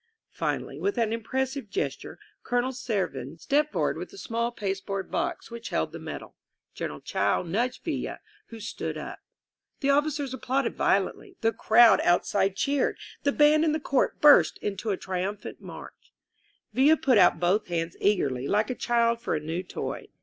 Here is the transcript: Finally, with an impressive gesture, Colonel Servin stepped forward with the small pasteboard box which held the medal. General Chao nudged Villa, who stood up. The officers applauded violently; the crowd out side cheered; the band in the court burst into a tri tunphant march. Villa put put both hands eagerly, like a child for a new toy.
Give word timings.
Finally, 0.31 0.79
with 0.79 0.97
an 0.97 1.13
impressive 1.13 1.69
gesture, 1.69 2.17
Colonel 2.41 2.71
Servin 2.71 3.37
stepped 3.37 3.71
forward 3.71 3.97
with 3.97 4.09
the 4.09 4.17
small 4.17 4.51
pasteboard 4.51 5.11
box 5.11 5.51
which 5.51 5.69
held 5.69 5.91
the 5.91 5.99
medal. 5.99 6.35
General 6.73 7.01
Chao 7.01 7.43
nudged 7.43 7.83
Villa, 7.83 8.19
who 8.47 8.59
stood 8.59 8.97
up. 8.97 9.19
The 9.81 9.91
officers 9.91 10.33
applauded 10.33 10.75
violently; 10.75 11.35
the 11.41 11.53
crowd 11.53 12.01
out 12.01 12.25
side 12.25 12.55
cheered; 12.55 12.97
the 13.21 13.31
band 13.31 13.63
in 13.63 13.73
the 13.73 13.79
court 13.79 14.19
burst 14.19 14.57
into 14.57 14.89
a 14.89 14.97
tri 14.97 15.21
tunphant 15.21 15.61
march. 15.61 16.11
Villa 16.73 16.97
put 16.97 17.19
put 17.19 17.39
both 17.39 17.67
hands 17.67 17.95
eagerly, 18.01 18.47
like 18.47 18.71
a 18.71 18.73
child 18.73 19.21
for 19.21 19.35
a 19.35 19.39
new 19.39 19.61
toy. 19.61 20.07